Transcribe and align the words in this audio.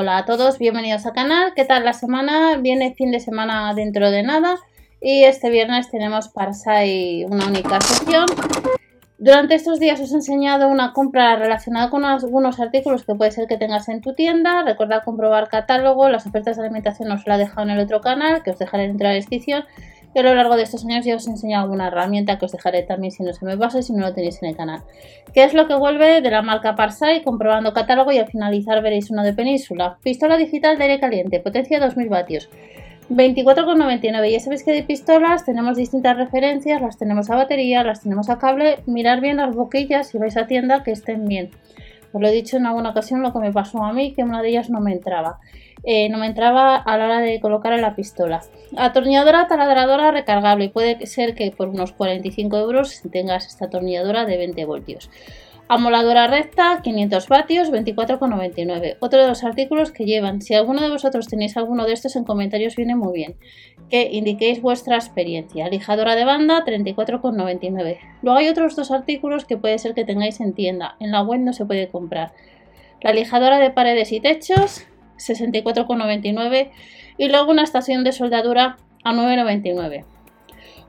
Hola 0.00 0.18
a 0.18 0.24
todos, 0.24 0.60
bienvenidos 0.60 1.04
al 1.06 1.12
canal. 1.12 1.54
¿Qué 1.56 1.64
tal 1.64 1.84
la 1.84 1.92
semana? 1.92 2.56
Viene 2.58 2.94
fin 2.94 3.10
de 3.10 3.18
semana 3.18 3.74
dentro 3.74 4.12
de 4.12 4.22
nada 4.22 4.54
y 5.00 5.24
este 5.24 5.50
viernes 5.50 5.90
tenemos 5.90 6.28
para 6.28 6.52
Sai 6.52 7.24
una 7.24 7.48
única 7.48 7.80
sesión. 7.80 8.26
Durante 9.18 9.56
estos 9.56 9.80
días 9.80 10.00
os 10.00 10.12
he 10.12 10.14
enseñado 10.14 10.68
una 10.68 10.92
compra 10.92 11.34
relacionada 11.34 11.90
con 11.90 12.04
algunos 12.04 12.60
artículos 12.60 13.02
que 13.02 13.16
puede 13.16 13.32
ser 13.32 13.48
que 13.48 13.56
tengas 13.56 13.88
en 13.88 14.00
tu 14.00 14.14
tienda. 14.14 14.62
Recuerda 14.62 15.02
comprobar 15.02 15.48
catálogo, 15.48 16.08
las 16.08 16.28
ofertas 16.28 16.56
de 16.56 16.62
alimentación 16.62 17.10
os 17.10 17.26
la 17.26 17.34
he 17.34 17.38
dejado 17.38 17.62
en 17.62 17.70
el 17.70 17.80
otro 17.80 18.00
canal 18.00 18.44
que 18.44 18.52
os 18.52 18.58
dejaré 18.60 18.86
dentro 18.86 19.08
de 19.08 19.14
la 19.14 19.16
descripción. 19.16 19.64
A 20.18 20.22
lo 20.22 20.34
largo 20.34 20.56
de 20.56 20.64
estos 20.64 20.84
años 20.84 21.04
ya 21.04 21.14
os 21.14 21.28
he 21.28 21.30
enseñado 21.30 21.62
alguna 21.62 21.86
herramienta 21.86 22.40
que 22.40 22.46
os 22.46 22.50
dejaré 22.50 22.82
también 22.82 23.12
si 23.12 23.22
no 23.22 23.32
se 23.32 23.44
me 23.44 23.56
pasa 23.56 23.78
y 23.78 23.82
si 23.84 23.92
no 23.92 24.00
lo 24.00 24.14
tenéis 24.14 24.42
en 24.42 24.48
el 24.48 24.56
canal. 24.56 24.82
¿Qué 25.32 25.44
es 25.44 25.54
lo 25.54 25.68
que 25.68 25.74
vuelve 25.74 26.20
de 26.20 26.30
la 26.30 26.42
marca 26.42 26.74
Parsai? 26.74 27.22
Comprobando 27.22 27.72
catálogo 27.72 28.10
y 28.10 28.18
al 28.18 28.26
finalizar 28.26 28.82
veréis 28.82 29.12
uno 29.12 29.22
de 29.22 29.32
Península. 29.32 29.98
Pistola 30.02 30.36
digital 30.36 30.76
de 30.76 30.84
aire 30.84 30.98
caliente, 30.98 31.38
potencia 31.38 31.78
2000 31.78 32.08
vatios. 32.08 32.50
24,99 33.10 34.32
ya 34.32 34.40
sabéis 34.40 34.64
que 34.64 34.72
de 34.72 34.82
pistolas 34.82 35.44
tenemos 35.44 35.76
distintas 35.76 36.16
referencias, 36.16 36.82
las 36.82 36.98
tenemos 36.98 37.30
a 37.30 37.36
batería, 37.36 37.84
las 37.84 38.02
tenemos 38.02 38.28
a 38.28 38.38
cable, 38.38 38.80
mirar 38.86 39.20
bien 39.20 39.36
las 39.36 39.54
boquillas 39.54 40.08
si 40.08 40.18
vais 40.18 40.36
a 40.36 40.48
tienda 40.48 40.82
que 40.82 40.90
estén 40.90 41.26
bien. 41.26 41.50
Os 42.12 42.20
lo 42.20 42.26
he 42.26 42.32
dicho 42.32 42.56
en 42.56 42.66
alguna 42.66 42.90
ocasión 42.90 43.22
lo 43.22 43.32
que 43.32 43.38
me 43.38 43.52
pasó 43.52 43.84
a 43.84 43.92
mí, 43.92 44.14
que 44.14 44.24
una 44.24 44.42
de 44.42 44.48
ellas 44.48 44.68
no 44.68 44.80
me 44.80 44.92
entraba. 44.92 45.38
Eh, 45.84 46.08
no 46.08 46.18
me 46.18 46.26
entraba 46.26 46.76
a 46.76 46.98
la 46.98 47.04
hora 47.04 47.20
de 47.20 47.40
colocar 47.40 47.78
la 47.78 47.94
pistola. 47.94 48.42
Atornilladora 48.76 49.46
taladradora 49.46 50.10
recargable. 50.10 50.68
Puede 50.70 51.06
ser 51.06 51.34
que 51.34 51.50
por 51.50 51.68
unos 51.68 51.92
45 51.92 52.56
euros 52.58 53.00
tengas 53.10 53.46
esta 53.46 53.66
atornilladora 53.66 54.24
de 54.24 54.36
20 54.36 54.64
voltios. 54.64 55.10
Amoladora 55.70 56.28
recta, 56.28 56.80
500 56.82 57.28
vatios, 57.28 57.70
24,99. 57.70 58.96
Otro 59.00 59.20
de 59.20 59.28
los 59.28 59.44
artículos 59.44 59.92
que 59.92 60.06
llevan. 60.06 60.40
Si 60.40 60.54
alguno 60.54 60.80
de 60.80 60.88
vosotros 60.88 61.28
tenéis 61.28 61.58
alguno 61.58 61.84
de 61.84 61.92
estos 61.92 62.16
en 62.16 62.24
comentarios 62.24 62.74
viene 62.74 62.96
muy 62.96 63.12
bien. 63.12 63.36
Que 63.90 64.08
indiquéis 64.10 64.62
vuestra 64.62 64.96
experiencia. 64.96 65.68
Lijadora 65.68 66.14
de 66.16 66.24
banda, 66.24 66.64
34,99. 66.64 67.98
Luego 68.22 68.38
hay 68.38 68.48
otros 68.48 68.76
dos 68.76 68.90
artículos 68.90 69.44
que 69.44 69.58
puede 69.58 69.78
ser 69.78 69.92
que 69.92 70.06
tengáis 70.06 70.40
en 70.40 70.54
tienda. 70.54 70.96
En 71.00 71.12
la 71.12 71.20
web 71.20 71.40
no 71.40 71.52
se 71.52 71.66
puede 71.66 71.88
comprar. 71.88 72.32
La 73.02 73.12
lijadora 73.12 73.58
de 73.58 73.68
paredes 73.68 74.10
y 74.12 74.20
techos, 74.20 74.86
64,99. 75.18 76.70
Y 77.18 77.28
luego 77.28 77.50
una 77.50 77.64
estación 77.64 78.04
de 78.04 78.12
soldadura 78.12 78.76
a 79.04 79.12
9,99. 79.12 80.04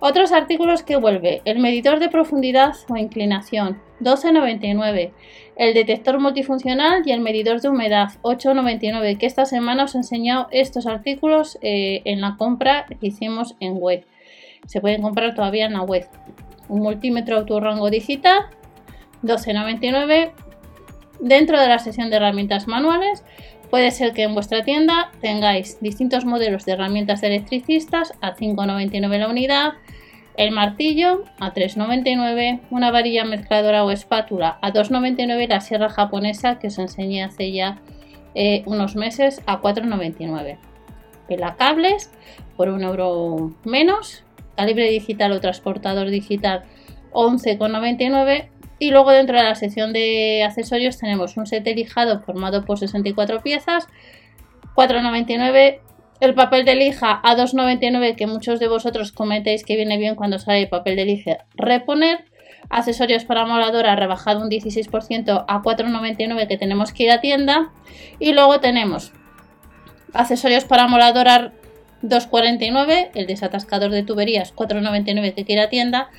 Otros 0.02 0.32
artículos 0.32 0.82
que 0.82 0.96
vuelve, 0.96 1.42
el 1.44 1.60
medidor 1.60 2.00
de 2.00 2.08
profundidad 2.08 2.74
o 2.88 2.96
inclinación, 2.96 3.82
12,99. 4.00 5.12
El 5.58 5.74
detector 5.74 6.22
multifuncional 6.22 7.04
y 7.06 7.12
el 7.12 7.20
medidor 7.20 7.60
de 7.60 7.68
humedad, 7.68 8.12
8,99. 8.22 9.18
Que 9.18 9.26
esta 9.26 9.44
semana 9.44 9.84
os 9.84 9.96
he 9.96 9.98
enseñado 9.98 10.48
estos 10.52 10.88
artículos 10.88 11.58
eh, 11.62 12.02
en 12.06 12.22
la 12.22 12.38
compra 12.38 12.86
que 12.86 13.08
hicimos 13.08 13.58
en 13.60 13.76
web. 13.78 14.06
Se 14.66 14.80
pueden 14.80 15.02
comprar 15.02 15.36
todavía 15.36 15.66
en 15.66 15.74
la 15.74 15.82
web. 15.82 16.08
Un 16.70 16.82
multímetro 16.82 17.36
autorrango 17.36 17.90
digital, 17.90 18.46
12,99. 19.24 20.32
Dentro 21.20 21.60
de 21.60 21.68
la 21.68 21.80
sección 21.80 22.10
de 22.10 22.16
herramientas 22.16 22.68
manuales, 22.68 23.26
Puede 23.70 23.92
ser 23.92 24.14
que 24.14 24.24
en 24.24 24.34
vuestra 24.34 24.64
tienda 24.64 25.12
tengáis 25.22 25.80
distintos 25.80 26.26
modelos 26.26 26.66
de 26.66 26.72
herramientas 26.72 27.22
de 27.22 27.28
electricistas 27.28 28.14
a 28.20 28.36
5,99 28.36 29.20
la 29.20 29.30
unidad, 29.30 29.74
el 30.38 30.52
martillo 30.52 31.26
a 31.40 31.54
3,99, 31.54 32.62
una 32.72 32.92
varilla 32.92 33.26
mezcladora 33.26 33.84
o 33.84 33.92
espátula 33.92 34.58
a 34.62 34.72
2,99 34.72 35.48
la 35.48 35.62
sierra 35.62 35.90
japonesa 35.90 36.58
que 36.58 36.68
os 36.68 36.80
enseñé 36.80 37.24
hace 37.24 37.52
ya 37.52 37.80
eh, 38.34 38.64
unos 38.66 38.96
meses 38.96 39.42
a 39.46 39.62
4,99. 39.62 40.58
Pelacables 41.28 42.12
por 42.58 42.70
un 42.70 42.84
euro 42.84 43.54
menos, 43.66 44.24
calibre 44.56 44.90
digital 44.90 45.32
o 45.34 45.40
transportador 45.40 46.10
digital 46.10 46.64
11,99 47.12 48.50
y 48.80 48.92
luego 48.92 49.12
dentro 49.12 49.38
de 49.38 49.44
la 49.44 49.56
sección 49.56 49.94
de 49.94 50.44
accesorios 50.44 50.98
tenemos 50.98 51.36
un 51.38 51.46
set 51.46 51.66
lijado 51.68 52.22
formado 52.22 52.64
por 52.66 52.80
64 52.80 53.42
piezas, 53.42 53.88
4,99. 54.76 55.82
El 56.22 56.34
papel 56.34 56.66
de 56.66 56.76
lija 56.76 57.20
a 57.24 57.36
2,99 57.36 58.16
que 58.16 58.28
muchos 58.28 58.60
de 58.60 58.68
vosotros 58.68 59.12
comentéis 59.12 59.64
que 59.64 59.76
viene 59.76 59.98
bien 59.98 60.16
cuando 60.16 60.40
sale 60.40 60.62
el 60.62 60.70
papel 60.70 60.96
de 60.96 61.06
lija 61.06 61.46
reponer. 61.56 62.26
Accesorios 62.70 63.24
para 63.24 63.46
moladora 63.46 63.96
rebajado 63.96 64.42
un 64.42 64.50
16% 64.50 65.46
a 65.48 65.62
4,99 65.62 66.48
que 66.48 66.58
tenemos 66.58 66.92
que 66.92 67.04
ir 67.04 67.12
a 67.12 67.22
tienda. 67.22 67.72
Y 68.20 68.34
luego 68.34 68.60
tenemos 68.60 69.14
accesorios 70.14 70.66
para 70.66 70.88
moladora 70.88 71.54
2,49, 72.04 73.12
el 73.16 73.28
desatascador 73.28 73.92
de 73.92 74.04
tuberías 74.04 74.54
4,99 74.56 75.34
que 75.34 75.46
quiere 75.46 75.64
a 75.64 75.70
tienda 75.70 76.10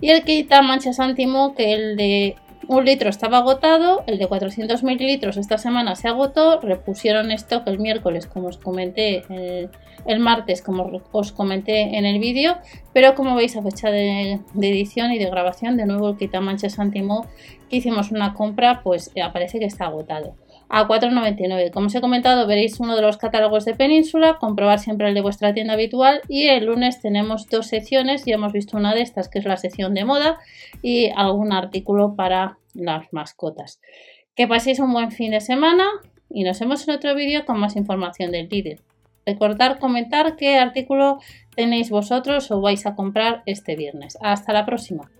y 0.00 0.10
el 0.10 0.24
quita 0.24 0.62
manchas 0.62 1.00
antimo, 1.00 1.54
que 1.54 1.72
el 1.72 1.96
de 1.96 2.36
un 2.68 2.84
litro 2.84 3.10
estaba 3.10 3.38
agotado, 3.38 4.04
el 4.06 4.18
de 4.18 4.26
400 4.26 4.82
mililitros 4.82 5.36
esta 5.36 5.58
semana 5.58 5.96
se 5.96 6.08
agotó, 6.08 6.60
repusieron 6.60 7.30
stock 7.32 7.66
el 7.66 7.78
miércoles, 7.78 8.26
como 8.26 8.48
os 8.48 8.58
comenté, 8.58 9.22
el, 10.06 10.20
martes, 10.20 10.62
como 10.62 11.02
os 11.12 11.32
comenté 11.32 11.98
en 11.98 12.06
el 12.06 12.18
vídeo, 12.18 12.56
pero 12.92 13.14
como 13.14 13.34
veis 13.34 13.56
a 13.56 13.62
fecha 13.62 13.90
de, 13.90 14.40
edición 14.60 15.12
y 15.12 15.18
de 15.18 15.30
grabación, 15.30 15.76
de 15.76 15.86
nuevo 15.86 16.10
el 16.10 16.16
quita 16.16 16.40
manchas 16.40 16.78
antimo 16.78 17.26
que 17.68 17.76
hicimos 17.76 18.10
una 18.10 18.34
compra, 18.34 18.82
pues 18.82 19.10
aparece 19.22 19.58
que 19.58 19.66
está 19.66 19.86
agotado 19.86 20.36
a 20.68 20.86
4,99. 20.86 21.70
Como 21.70 21.86
os 21.86 21.94
he 21.94 22.00
comentado, 22.00 22.46
veréis 22.46 22.80
uno 22.80 22.96
de 22.96 23.02
los 23.02 23.16
catálogos 23.16 23.64
de 23.64 23.74
Península, 23.74 24.38
comprobar 24.38 24.78
siempre 24.78 25.08
el 25.08 25.14
de 25.14 25.20
vuestra 25.20 25.54
tienda 25.54 25.74
habitual 25.74 26.20
y 26.28 26.48
el 26.48 26.66
lunes 26.66 27.00
tenemos 27.00 27.48
dos 27.48 27.66
secciones, 27.66 28.24
ya 28.24 28.34
hemos 28.34 28.52
visto 28.52 28.76
una 28.76 28.94
de 28.94 29.02
estas 29.02 29.28
que 29.28 29.38
es 29.38 29.44
la 29.44 29.56
sección 29.56 29.94
de 29.94 30.04
moda 30.04 30.38
y 30.82 31.10
algún 31.14 31.52
artículo 31.52 32.14
para 32.16 32.58
las 32.74 33.12
mascotas. 33.12 33.80
Que 34.34 34.48
paséis 34.48 34.80
un 34.80 34.92
buen 34.92 35.10
fin 35.10 35.30
de 35.30 35.40
semana 35.40 35.84
y 36.28 36.44
nos 36.44 36.58
vemos 36.58 36.86
en 36.88 36.94
otro 36.94 37.14
vídeo 37.14 37.44
con 37.44 37.60
más 37.60 37.76
información 37.76 38.32
del 38.32 38.48
líder. 38.48 38.80
Recordar 39.26 39.78
comentar 39.78 40.36
qué 40.36 40.58
artículo 40.58 41.18
tenéis 41.54 41.90
vosotros 41.90 42.50
o 42.50 42.60
vais 42.60 42.84
a 42.86 42.94
comprar 42.94 43.42
este 43.46 43.76
viernes. 43.76 44.18
Hasta 44.20 44.52
la 44.52 44.66
próxima. 44.66 45.10